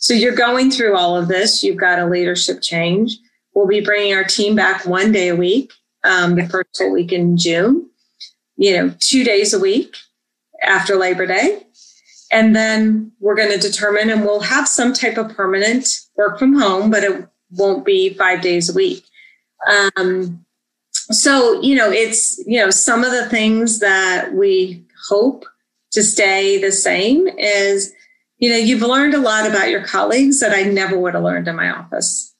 [0.00, 1.62] So you're going through all of this.
[1.62, 3.18] You've got a leadership change.
[3.54, 5.72] We'll be bringing our team back one day a week,
[6.04, 7.90] um, the first full week in June,
[8.56, 9.96] you know, two days a week
[10.62, 11.62] after Labor Day.
[12.30, 16.58] And then we're going to determine, and we'll have some type of permanent work from
[16.58, 19.04] home, but it won't be five days a week.
[19.96, 20.44] Um,
[21.10, 25.46] so, you know, it's, you know, some of the things that we hope
[25.92, 27.92] to stay the same is,
[28.38, 31.48] you know, you've learned a lot about your colleagues that I never would have learned
[31.48, 32.34] in my office.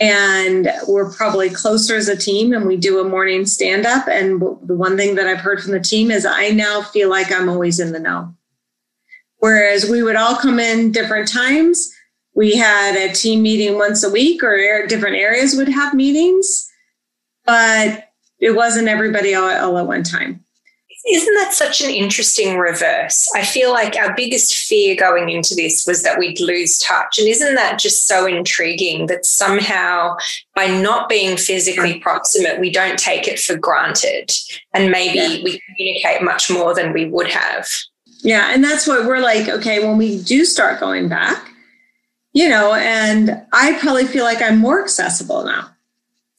[0.00, 4.08] And we're probably closer as a team and we do a morning stand up.
[4.08, 7.30] And the one thing that I've heard from the team is I now feel like
[7.30, 8.34] I'm always in the know.
[9.38, 11.92] Whereas we would all come in different times.
[12.34, 16.70] We had a team meeting once a week, or different areas would have meetings,
[17.44, 20.41] but it wasn't everybody all, all at one time.
[21.10, 23.28] Isn't that such an interesting reverse?
[23.34, 27.18] I feel like our biggest fear going into this was that we'd lose touch.
[27.18, 30.16] And isn't that just so intriguing that somehow
[30.54, 32.00] by not being physically hmm.
[32.00, 34.30] proximate, we don't take it for granted
[34.72, 35.42] and maybe yeah.
[35.42, 37.68] we communicate much more than we would have?
[38.22, 38.50] Yeah.
[38.52, 41.48] And that's what we're like, okay, when we do start going back,
[42.32, 45.68] you know, and I probably feel like I'm more accessible now.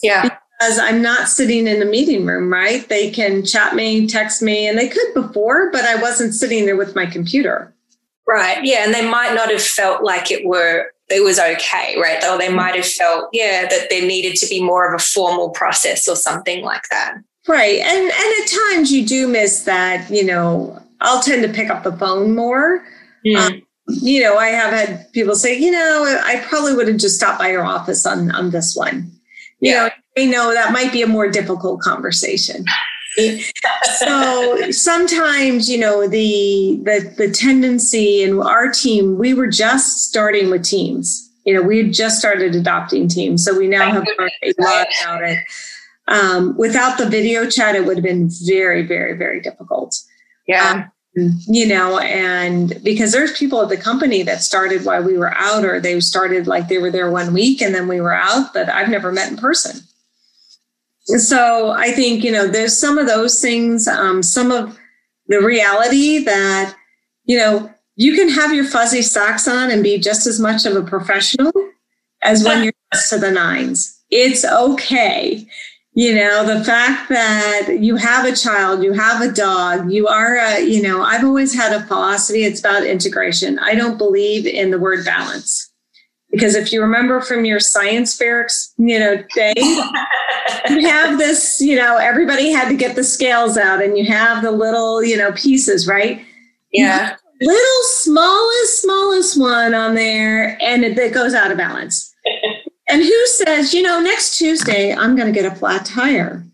[0.02, 0.38] Yeah.
[0.64, 2.88] Because I'm not sitting in a meeting room, right?
[2.88, 6.78] They can chat me, text me, and they could before, but I wasn't sitting there
[6.78, 7.74] with my computer.
[8.26, 8.64] Right.
[8.64, 8.86] Yeah.
[8.86, 12.24] And they might not have felt like it were it was okay, right?
[12.24, 15.50] Or they might have felt, yeah, that there needed to be more of a formal
[15.50, 17.18] process or something like that.
[17.46, 17.80] Right.
[17.80, 21.84] And and at times you do miss that, you know, I'll tend to pick up
[21.84, 22.86] the phone more.
[23.26, 23.36] Mm.
[23.36, 27.18] Um, you know, I have had people say, you know, I probably would have just
[27.18, 29.12] stopped by your office on on this one.
[29.60, 29.84] You yeah.
[29.84, 32.66] know, I know that might be a more difficult conversation.
[34.00, 40.50] so sometimes, you know, the the the tendency in our team, we were just starting
[40.50, 41.30] with teams.
[41.46, 44.88] You know, we had just started adopting teams, so we now have learned a lot
[45.02, 45.40] about it.
[46.08, 50.02] Um, without the video chat, it would have been very, very, very difficult.
[50.48, 50.90] Yeah.
[51.16, 55.34] Um, you know, and because there's people at the company that started while we were
[55.36, 58.54] out, or they started like they were there one week and then we were out
[58.54, 59.82] that I've never met in person.
[61.06, 64.80] So I think, you know, there's some of those things, um, some of
[65.28, 66.76] the reality that,
[67.26, 70.76] you know, you can have your fuzzy socks on and be just as much of
[70.76, 71.52] a professional
[72.22, 72.74] as when you're
[73.10, 74.02] to the nines.
[74.10, 75.48] It's okay.
[75.96, 80.38] You know the fact that you have a child you have a dog you are
[80.38, 83.60] a you know i've always had a philosophy it's about integration.
[83.60, 85.72] I don't believe in the word balance
[86.34, 89.54] because if you remember from your science fair you know day
[90.70, 94.44] you have this you know everybody had to get the scales out and you have
[94.44, 96.26] the little you know pieces right
[96.72, 102.14] yeah little smallest, smallest one on there, and it, it goes out of balance.
[102.88, 106.46] and who says, you know, next Tuesday I'm going to get a flat tire?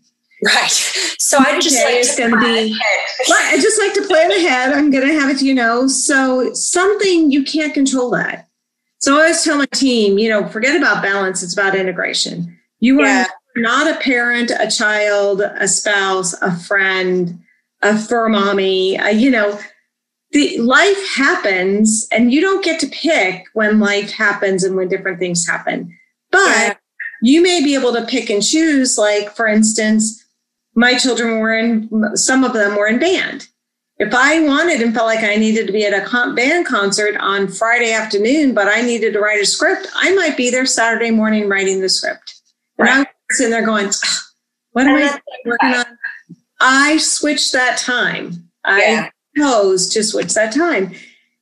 [0.42, 0.70] Right.
[1.18, 2.78] So I just okay, like it's to be.
[3.30, 4.72] I just like to plan ahead.
[4.72, 5.86] I'm going to have it, you know.
[5.86, 8.48] So something you can't control that.
[9.00, 11.42] So I always tell my team, you know, forget about balance.
[11.42, 12.58] It's about integration.
[12.80, 17.40] You are not a parent, a child, a spouse, a friend,
[17.80, 18.96] a fur mommy.
[18.96, 19.58] A, you know,
[20.32, 25.18] the life happens, and you don't get to pick when life happens and when different
[25.18, 25.96] things happen.
[26.30, 26.74] But yeah.
[27.22, 28.98] you may be able to pick and choose.
[28.98, 30.22] Like, for instance,
[30.74, 32.16] my children were in.
[32.16, 33.48] Some of them were in band
[34.00, 37.48] if I wanted and felt like I needed to be at a band concert on
[37.48, 41.50] Friday afternoon, but I needed to write a script, I might be there Saturday morning
[41.50, 42.40] writing the script.
[42.78, 42.98] And right.
[43.00, 43.90] I'm sitting there going,
[44.72, 45.84] what am I working on?
[46.60, 48.48] I switched that time.
[48.66, 49.10] Yeah.
[49.36, 50.94] I chose to switch that time.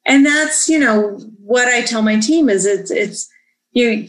[0.04, 3.30] And that's, you know, what I tell my team is it's, it's,
[3.70, 4.08] you,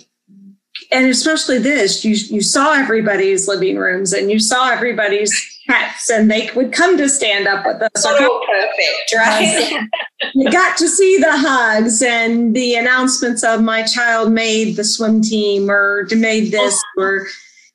[0.91, 5.31] and especially this, you, you saw everybody's living rooms and you saw everybody's
[5.69, 7.91] pets and they would come to stand up with us.
[7.95, 9.87] So perfect, right?
[10.33, 15.21] you got to see the hugs and the announcements of my child made the swim
[15.21, 17.01] team or made this oh.
[17.01, 17.27] or,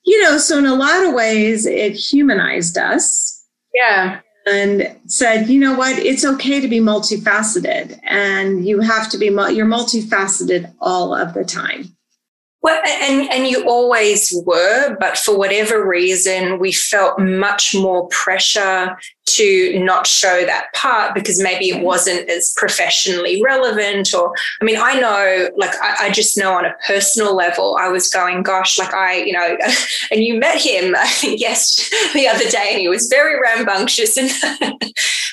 [0.04, 3.46] you know, so in a lot of ways it humanized us.
[3.72, 4.20] Yeah.
[4.46, 9.26] And said, you know what, it's okay to be multifaceted and you have to be,
[9.26, 11.93] you're multifaceted all of the time.
[12.64, 18.96] Well, and, and you always were, but for whatever reason, we felt much more pressure
[19.26, 24.76] to not show that part because maybe it wasn't as professionally relevant or i mean
[24.78, 28.78] i know like I, I, just know on a personal level i was going gosh
[28.78, 29.56] like i you know
[30.10, 34.18] and you met him i think yes the other day and he was very rambunctious
[34.18, 34.30] and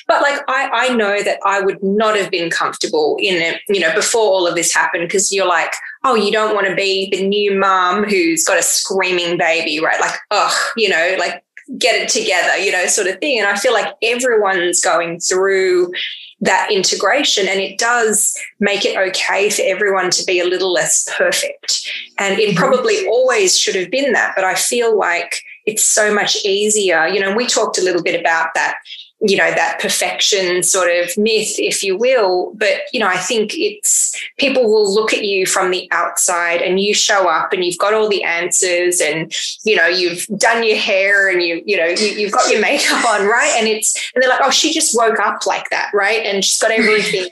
[0.08, 3.80] but like i i know that i would not have been comfortable in it you
[3.80, 5.72] know before all of this happened because you're like
[6.04, 10.00] oh you don't want to be the new mom who's got a screaming baby right
[10.00, 11.42] like oh you know like
[11.78, 13.38] get it together, you know, sort of thing.
[13.38, 15.92] And I feel like everyone's going through
[16.40, 21.08] that integration and it does make it okay for everyone to be a little less
[21.16, 21.88] perfect.
[22.18, 22.58] And it mm-hmm.
[22.58, 27.06] probably always should have been that, but I feel like it's so much easier.
[27.06, 28.78] You know, we talked a little bit about that
[29.24, 32.52] you know that perfection sort of myth if you will.
[32.54, 36.80] But you know i think it's people will look at you from the outside and
[36.80, 39.32] you show up and you've got all the answers and
[39.64, 43.04] you know you've done your hair and you you know you, have got your makeup
[43.08, 43.54] on right?
[43.56, 46.24] And it's and they're like oh she just woke up like that right?
[46.24, 47.28] And she's got everything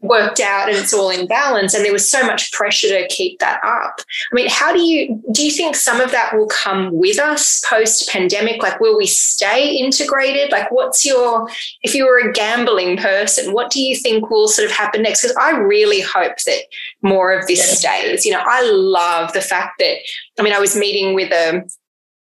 [0.00, 3.38] worked out and it's all in balance and there was so much pressure to keep
[3.40, 4.00] that up.
[4.30, 7.60] I mean how do you do you think some of that will come with us
[7.64, 10.52] post pandemic like will we stay integrated?
[10.52, 11.48] Like what's your
[11.82, 15.22] if you were a gambling person what do you think will sort of happen next?
[15.22, 16.62] Because i really hope that
[17.02, 18.24] more of this stays.
[18.24, 19.96] You know i love the fact that
[20.38, 21.68] i mean i was meeting with a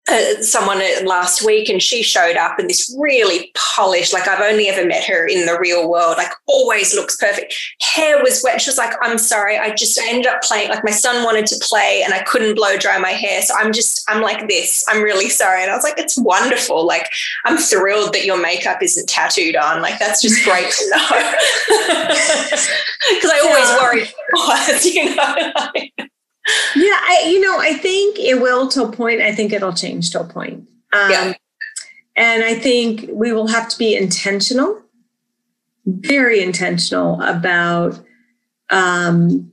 [0.08, 4.68] uh, someone last week and she showed up in this really polished like i've only
[4.68, 7.54] ever met her in the real world like always looks perfect.
[7.80, 8.60] Hair was wet.
[8.60, 11.56] She was like i'm sorry i just ended up playing like my son wanted to
[11.60, 14.84] play and i couldn't blow dry my hair so i'm just i'm like this.
[14.88, 15.62] I'm really sorry.
[15.62, 16.86] And i was like it's wonderful.
[16.86, 17.10] Like
[17.44, 19.82] i'm thrilled that your makeup isn't tattooed on.
[19.82, 21.06] Like that's just great to know.
[23.08, 23.82] Because i always yeah.
[23.82, 24.12] worried
[24.84, 26.06] you know
[26.76, 29.20] yeah, I, you know, I think it will to a point.
[29.20, 30.68] I think it'll change to a point.
[30.92, 31.34] Um, yeah.
[32.16, 34.82] And I think we will have to be intentional,
[35.84, 38.00] very intentional about
[38.70, 39.52] um,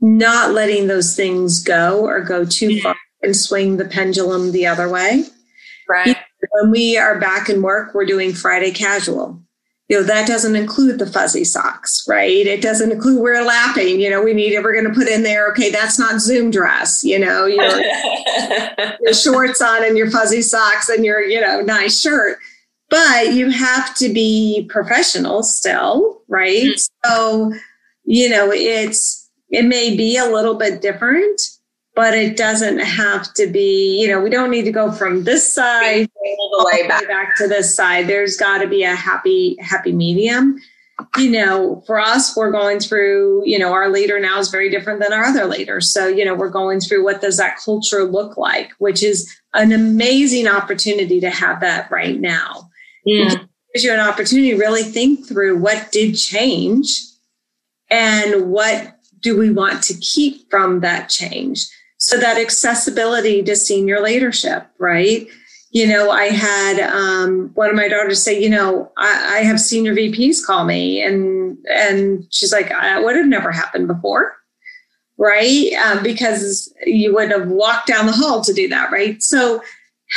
[0.00, 4.88] not letting those things go or go too far and swing the pendulum the other
[4.88, 5.24] way.
[5.88, 6.16] Right.
[6.50, 9.40] When we are back in work, we're doing Friday casual
[9.88, 12.46] you know that doesn't include the fuzzy socks right?
[12.46, 15.48] It doesn't include we're laughing you know we need we're going to put in there
[15.50, 17.80] okay that's not zoom dress you know your,
[19.00, 22.38] your shorts on and your fuzzy socks and your you know nice shirt.
[22.88, 26.64] But you have to be professional still right?
[26.64, 27.08] Mm-hmm.
[27.08, 27.52] so
[28.04, 31.40] you know it's it may be a little bit different
[31.96, 35.50] but it doesn't have to be, you know, we don't need to go from this
[35.50, 37.08] side all the way back.
[37.08, 38.06] back to this side.
[38.06, 40.60] There's got to be a happy, happy medium.
[41.16, 45.00] You know, for us, we're going through, you know, our leader now is very different
[45.00, 45.90] than our other leaders.
[45.90, 49.72] So, you know, we're going through what does that culture look like, which is an
[49.72, 52.70] amazing opportunity to have that right now.
[53.06, 53.32] Yeah.
[53.32, 53.40] It
[53.72, 57.00] gives you an opportunity to really think through what did change
[57.88, 61.66] and what do we want to keep from that change
[61.98, 65.26] so that accessibility to senior leadership, right?
[65.76, 69.60] you know, I had um, one of my daughters say, you know, I, I, have
[69.60, 74.34] senior VPs call me, and and she's like, I would have never happened before,
[75.18, 75.72] right?
[75.84, 79.22] Um, because you would have walked down the hall to do that, right?
[79.22, 79.62] So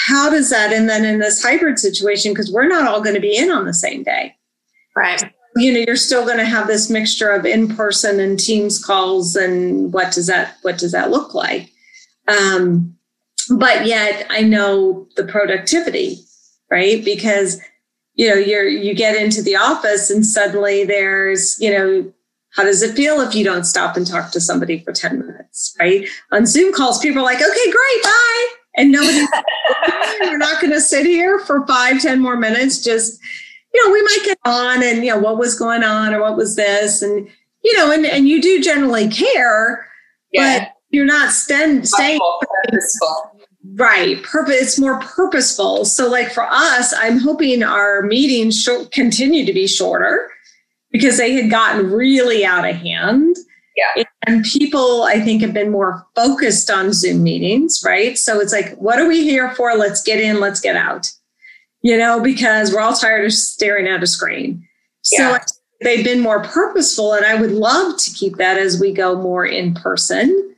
[0.08, 0.72] how does that?
[0.72, 3.66] And then in this hybrid situation, because we're not all going to be in on
[3.66, 4.36] the same day,
[4.96, 5.30] right?
[5.60, 9.36] You know, you're still going to have this mixture of in person and Teams calls,
[9.36, 11.72] and what does that what does that look like?
[12.28, 12.96] Um,
[13.50, 16.20] but yet I know the productivity,
[16.70, 17.04] right?
[17.04, 17.60] Because
[18.20, 22.12] you know you're you get into the office and suddenly there's you know
[22.52, 25.74] how does it feel if you don't stop and talk to somebody for 10 minutes
[25.80, 29.22] right on zoom calls people are like okay great bye and nobody
[30.22, 33.20] we're not going to sit here for five ten more minutes just
[33.74, 36.38] you know we might get on and you know what was going on or what
[36.38, 37.28] was this and
[37.64, 39.88] you know and, and you do generally care
[40.32, 40.60] yeah.
[40.60, 43.40] but you're not st- staying purposeful
[43.76, 44.22] Right.
[44.24, 44.56] Purpose.
[44.62, 45.86] It's more purposeful.
[45.86, 50.30] So, like for us, I'm hoping our meetings sh- continue to be shorter
[50.92, 53.36] because they had gotten really out of hand.
[53.76, 54.04] Yeah.
[54.26, 58.18] And people, I think, have been more focused on Zoom meetings, right?
[58.18, 59.76] So it's like, what are we here for?
[59.76, 61.10] Let's get in, let's get out,
[61.82, 64.66] you know, because we're all tired of staring at a screen.
[65.12, 65.40] Yeah.
[65.40, 65.46] So
[65.82, 67.14] they've been more purposeful.
[67.14, 70.56] And I would love to keep that as we go more in person.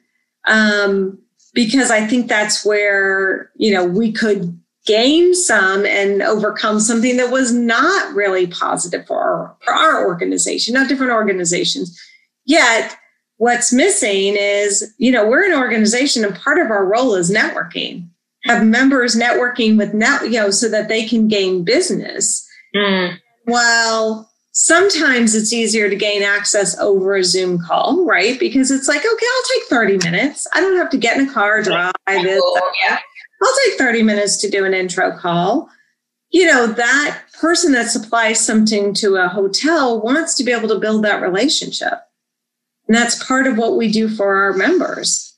[0.48, 1.20] Um,
[1.54, 7.32] because I think that's where, you know, we could gain some and overcome something that
[7.32, 12.00] was not really positive for our, for our organization, not different organizations.
[12.46, 12.96] Yet,
[13.38, 18.08] what's missing is, you know, we're an organization and part of our role is networking,
[18.46, 22.48] have members networking with net, you know, so that they can gain business.
[22.76, 23.18] Mm.
[23.46, 28.39] Well, sometimes it's easier to gain access over a Zoom call, right?
[28.39, 30.48] Because it's like, okay, I'll take 30 minutes.
[30.54, 32.44] I don't have to get in a car, drive it.
[32.84, 33.00] Yeah.
[33.44, 35.70] I'll take 30 minutes to do an intro call.
[36.30, 40.80] You know, that person that supplies something to a hotel wants to be able to
[40.80, 42.00] build that relationship.
[42.88, 45.31] And that's part of what we do for our members.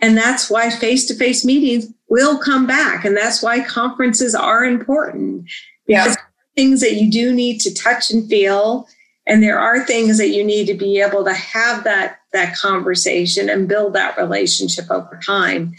[0.00, 3.04] And that's why face to face meetings will come back.
[3.04, 5.48] And that's why conferences are important.
[5.86, 6.22] Because yeah
[6.56, 8.88] things that you do need to touch and feel.
[9.26, 13.48] And there are things that you need to be able to have that that conversation
[13.48, 15.74] and build that relationship over time.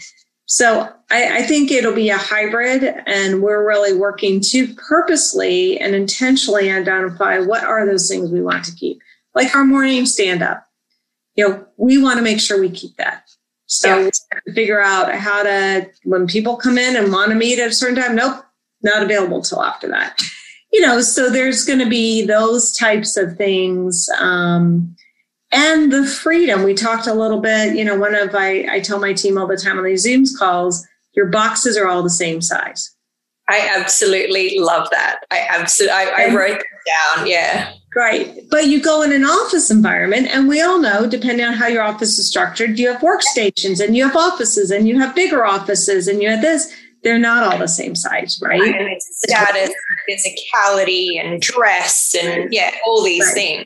[0.46, 5.94] So I, I, think it'll be a hybrid and we're really working to purposely and
[5.94, 8.98] intentionally identify what are those things we want to keep.
[9.34, 10.66] Like our morning stand up
[11.36, 13.28] you know we want to make sure we keep that
[13.68, 14.52] so yeah.
[14.54, 17.96] figure out how to when people come in and want to meet at a certain
[17.96, 18.44] time nope
[18.82, 20.20] not available till after that
[20.72, 24.08] you know, so there's going to be those types of things.
[24.18, 24.94] Um,
[25.50, 26.62] and the freedom.
[26.62, 29.46] We talked a little bit, you know, one of I, I tell my team all
[29.46, 32.94] the time on these Zooms calls, your boxes are all the same size.
[33.48, 35.20] I absolutely love that.
[35.30, 37.26] I absolutely, I, I wrote that down.
[37.26, 37.72] Yeah.
[37.96, 38.38] Right.
[38.50, 41.82] But you go in an office environment, and we all know, depending on how your
[41.82, 46.06] office is structured, you have workstations and you have offices and you have bigger offices
[46.08, 46.72] and you have this
[47.04, 48.60] they're not all the same size, right?
[48.60, 49.70] And it's status,
[50.08, 53.34] physicality, and dress, and yeah, all these right.
[53.34, 53.64] things.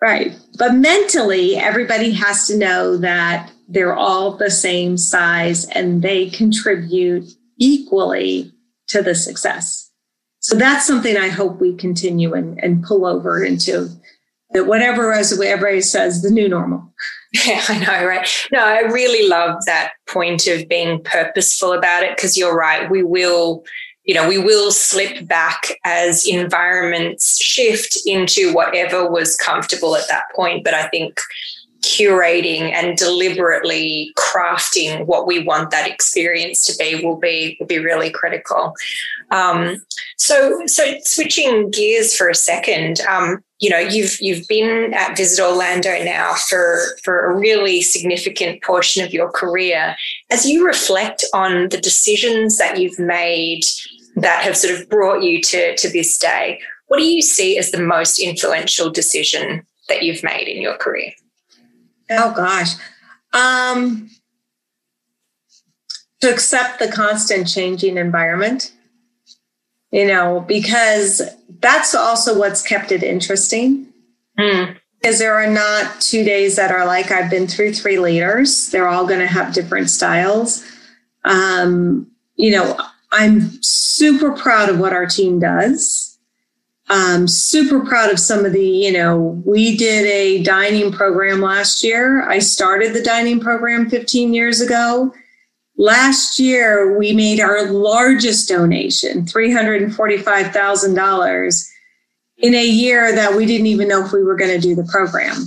[0.00, 0.36] Right.
[0.58, 7.32] But mentally, everybody has to know that they're all the same size and they contribute
[7.58, 8.52] equally
[8.92, 9.90] to the success.
[10.40, 13.88] So that's something I hope we continue and, and pull over into
[14.52, 16.88] that whatever, as everybody says, the new normal.
[17.46, 18.28] Yeah, I know, right?
[18.52, 22.90] No, I really love that point of being purposeful about it because you're right.
[22.90, 23.64] We will,
[24.04, 30.24] you know, we will slip back as environments shift into whatever was comfortable at that
[30.36, 30.62] point.
[30.62, 31.18] But I think
[31.82, 37.78] curating and deliberately crafting what we want that experience to be will be will be
[37.78, 38.74] really critical.
[39.30, 39.84] Um,
[40.16, 45.42] so, so switching gears for a second, um, you know, you've you've been at Visit
[45.42, 49.96] Orlando now for for a really significant portion of your career.
[50.30, 53.62] As you reflect on the decisions that you've made
[54.16, 57.70] that have sort of brought you to to this day, what do you see as
[57.70, 61.12] the most influential decision that you've made in your career?
[62.18, 62.74] Oh gosh.
[63.32, 64.10] Um,
[66.20, 68.72] to accept the constant changing environment,
[69.90, 71.22] you know, because
[71.60, 73.86] that's also what's kept it interesting.
[74.38, 74.76] Mm.
[75.00, 78.70] Because there are not two days that are like I've been through three leaders.
[78.70, 80.64] They're all going to have different styles.
[81.24, 82.78] Um, you know,
[83.10, 86.11] I'm super proud of what our team does
[86.92, 91.82] um, super proud of some of the, you know, we did a dining program last
[91.82, 92.28] year.
[92.28, 95.14] I started the dining program 15 years ago.
[95.78, 101.70] last year we made our largest donation, $345,000
[102.38, 104.84] in a year that we didn't even know if we were going to do the
[104.84, 105.46] program.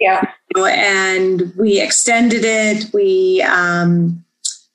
[0.00, 0.22] Yeah.
[0.56, 2.86] And we extended it.
[2.94, 4.24] We, um,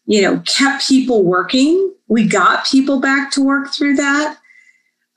[0.05, 1.91] you know, kept people working.
[2.07, 4.37] We got people back to work through that.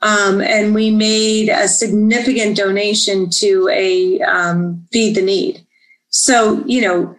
[0.02, 5.66] Um, and we made a significant donation to a um, Feed the Need.
[6.08, 7.16] So, you know,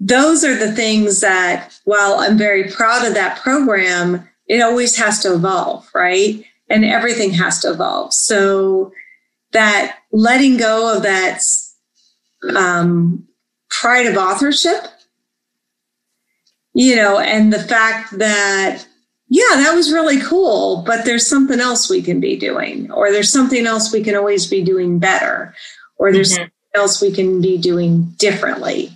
[0.00, 5.20] those are the things that, while I'm very proud of that program, it always has
[5.20, 6.44] to evolve, right?
[6.68, 8.12] And everything has to evolve.
[8.12, 8.92] So
[9.52, 11.40] that letting go of that
[12.54, 13.26] um,
[13.70, 14.84] pride of authorship,
[16.74, 18.86] you know, and the fact that,
[19.34, 23.32] yeah, that was really cool, but there's something else we can be doing, or there's
[23.32, 25.54] something else we can always be doing better,
[25.96, 26.42] or there's mm-hmm.
[26.42, 28.90] something else we can be doing differently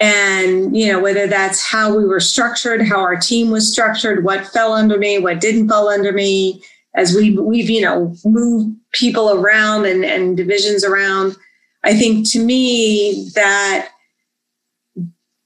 [0.00, 4.46] and you know whether that's how we were structured how our team was structured what
[4.46, 6.62] fell under me what didn't fall under me
[6.94, 11.36] as we we've you know moved people around and, and divisions around
[11.84, 13.88] i think to me that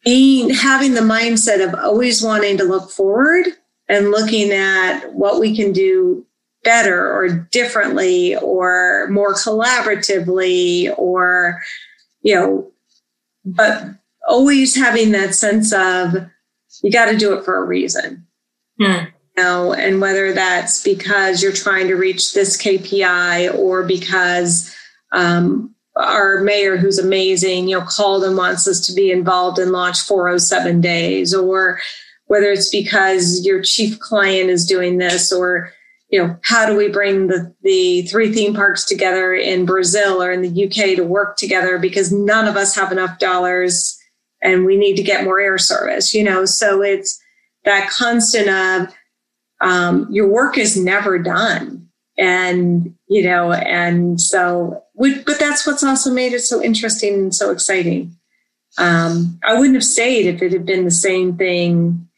[0.04, 3.46] being having the mindset of always wanting to look forward
[3.92, 6.26] and looking at what we can do
[6.64, 11.60] better or differently or more collaboratively or
[12.22, 12.70] you know
[13.44, 13.84] but
[14.28, 16.14] always having that sense of
[16.82, 18.26] you got to do it for a reason.
[18.80, 19.06] Hmm.
[19.36, 24.74] You know, and whether that's because you're trying to reach this KPI or because
[25.12, 29.72] um, our mayor, who's amazing, you know, called and wants us to be involved in
[29.72, 31.80] launch 407 days, or
[32.32, 35.70] whether it's because your chief client is doing this, or
[36.08, 40.32] you know, how do we bring the, the three theme parks together in Brazil or
[40.32, 43.98] in the UK to work together because none of us have enough dollars
[44.40, 46.46] and we need to get more air service, you know.
[46.46, 47.22] So it's
[47.66, 48.94] that constant of
[49.60, 51.86] um, your work is never done.
[52.16, 57.34] And, you know, and so, we, but that's what's also made it so interesting and
[57.34, 58.16] so exciting.
[58.78, 62.08] Um, I wouldn't have stayed if it had been the same thing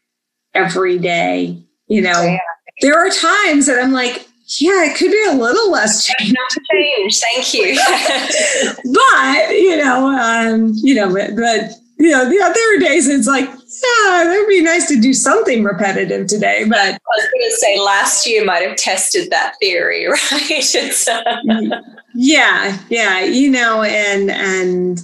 [0.55, 1.61] every day.
[1.87, 2.39] You know, yeah.
[2.81, 4.27] there are times that I'm like,
[4.59, 6.33] yeah, it could be a little less change.
[6.71, 7.19] change.
[7.19, 7.75] Thank you.
[8.93, 13.27] but you know, um, you know, but, but you know, yeah, there are days it's
[13.27, 16.65] like, yeah, it would be nice to do something repetitive today.
[16.67, 21.07] But I was going to say last year might have tested that theory, right?
[21.07, 21.81] uh,
[22.13, 25.01] yeah, yeah, you know, and and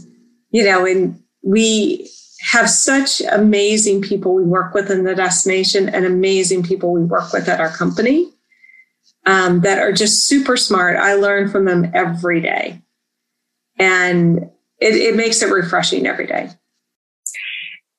[0.51, 2.09] you know, and we
[2.41, 7.31] have such amazing people we work with in the destination and amazing people we work
[7.31, 8.31] with at our company
[9.25, 10.97] um, that are just super smart.
[10.97, 12.81] I learn from them every day.
[13.77, 16.49] And it, it makes it refreshing every day.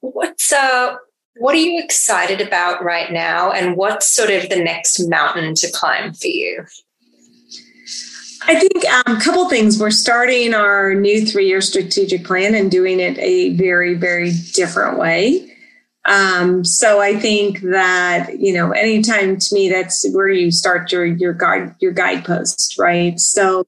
[0.01, 0.97] What's uh
[1.36, 5.70] what are you excited about right now and what's sort of the next mountain to
[5.70, 6.64] climb for you?
[8.47, 9.78] I think um, a couple things.
[9.78, 15.49] We're starting our new three-year strategic plan and doing it a very, very different way.
[16.05, 21.05] Um, so I think that you know, anytime to me, that's where you start your
[21.07, 23.18] your guide your guidepost, right?
[23.20, 23.64] So,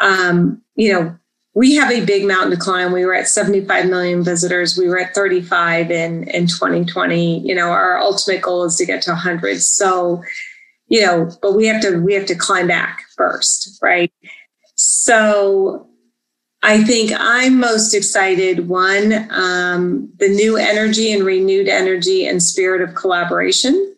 [0.00, 1.18] um, you know,
[1.54, 2.92] we have a big mountain to climb.
[2.92, 4.78] We were at 75 million visitors.
[4.78, 7.40] We were at 35 in, in 2020.
[7.40, 9.60] You know, our ultimate goal is to get to 100.
[9.60, 10.22] So,
[10.90, 14.12] you know, but we have to we have to climb back first, right?
[14.74, 15.86] So,
[16.62, 18.68] I think I'm most excited.
[18.68, 23.96] One, um, the new energy and renewed energy and spirit of collaboration.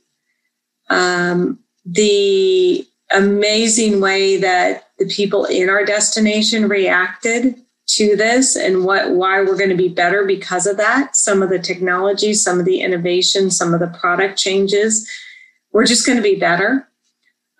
[0.88, 7.56] Um, the amazing way that the people in our destination reacted
[7.88, 11.50] to this and what why we're going to be better because of that some of
[11.50, 15.06] the technology some of the innovation some of the product changes
[15.72, 16.88] we're just going to be better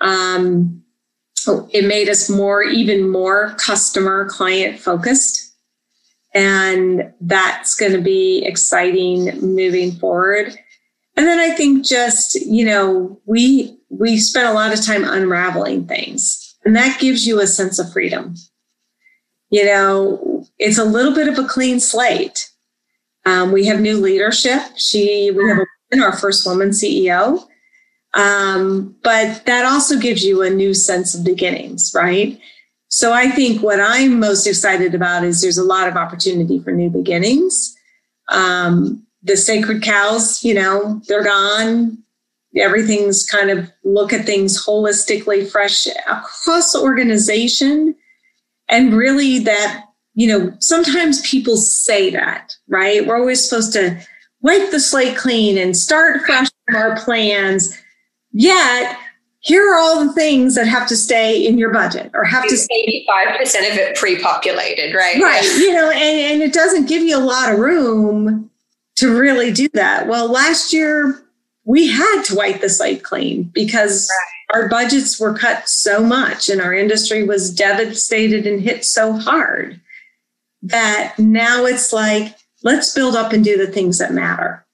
[0.01, 0.83] um,
[1.71, 5.55] it made us more even more customer client focused
[6.35, 10.57] and that's going to be exciting moving forward
[11.17, 15.87] and then i think just you know we we spent a lot of time unraveling
[15.87, 18.35] things and that gives you a sense of freedom.
[19.51, 22.51] You know, it's a little bit of a clean slate.
[23.27, 24.63] Um, we have new leadership.
[24.77, 27.47] She, we have a, our first woman CEO.
[28.15, 32.39] Um, but that also gives you a new sense of beginnings, right?
[32.89, 36.73] So I think what I'm most excited about is there's a lot of opportunity for
[36.73, 37.75] new beginnings.
[38.29, 42.03] Um, the sacred cows, you know, they're gone
[42.61, 47.95] everything's kind of look at things holistically, fresh across the organization.
[48.69, 49.85] And really, that,
[50.15, 53.07] you know, sometimes people say that, right?
[53.07, 53.99] We're always supposed to
[54.41, 57.79] wipe the slate clean and start fresh from our plans.
[58.33, 58.99] Yet,
[59.41, 62.57] here are all the things that have to stay in your budget or have to
[62.57, 65.21] stay 85% of it pre-populated, right?
[65.21, 65.43] Right.
[65.59, 68.51] You know, and, and it doesn't give you a lot of room
[68.97, 70.07] to really do that.
[70.07, 71.21] Well, last year
[71.65, 74.63] we had to wipe the slate clean because right.
[74.63, 79.81] our budgets were cut so much and our industry was devastated and hit so hard
[80.63, 84.65] that now it's like, let's build up and do the things that matter.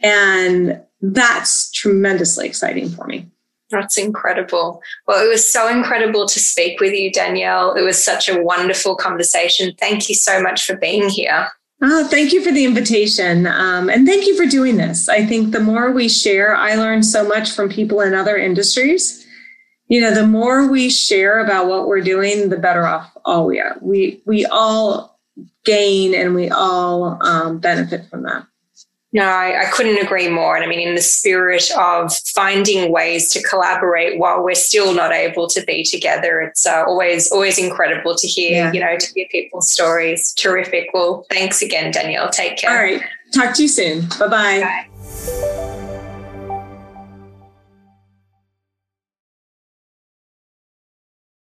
[0.00, 0.80] And
[1.12, 3.28] that's tremendously exciting for me.
[3.70, 4.80] That's incredible.
[5.06, 7.74] Well, it was so incredible to speak with you, Danielle.
[7.74, 9.74] It was such a wonderful conversation.
[9.78, 11.48] Thank you so much for being here.
[11.82, 13.46] Oh, thank you for the invitation.
[13.46, 15.08] Um, and thank you for doing this.
[15.08, 19.26] I think the more we share, I learn so much from people in other industries.
[19.88, 23.60] You know, the more we share about what we're doing, the better off all we
[23.60, 23.76] are.
[23.82, 25.18] We, we all
[25.64, 28.46] gain and we all um, benefit from that.
[29.14, 30.56] No, I, I, couldn't agree more.
[30.56, 35.12] And I mean, in the spirit of finding ways to collaborate while we're still not
[35.12, 38.72] able to be together, it's uh, always always incredible to hear, yeah.
[38.72, 40.32] you know, to hear people's stories.
[40.32, 40.90] Terrific.
[40.92, 42.28] Well, thanks again, Danielle.
[42.28, 42.70] Take care.
[42.70, 43.02] All right.
[43.32, 44.08] Talk to you soon.
[44.18, 44.88] Bye-bye.
[44.90, 45.80] bye